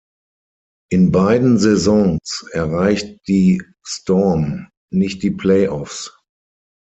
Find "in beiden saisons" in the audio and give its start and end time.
0.89-2.47